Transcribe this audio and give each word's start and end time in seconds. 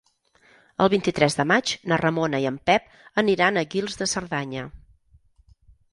El 0.85 0.87
vint-i-tres 0.93 1.35
de 1.41 1.45
maig 1.51 1.73
na 1.93 1.99
Ramona 2.03 2.41
i 2.45 2.49
en 2.53 2.57
Pep 2.71 2.89
aniran 3.25 3.61
a 3.61 3.65
Guils 3.75 4.01
de 4.03 4.09
Cerdanya. 4.15 4.65